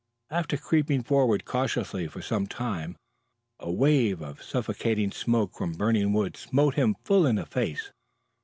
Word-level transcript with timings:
After 0.31 0.57
creeping 0.57 1.03
forward 1.03 1.45
cautiously 1.45 2.07
for 2.07 2.23
some 2.23 2.47
time, 2.47 2.95
a 3.59 3.71
wave 3.71 4.19
of 4.19 4.41
suffocating 4.41 5.11
smoke 5.11 5.53
from 5.53 5.73
burning 5.73 6.11
wood 6.11 6.35
smote 6.35 6.73
him 6.73 6.95
full 7.03 7.27
in 7.27 7.35
the 7.35 7.45
face. 7.45 7.91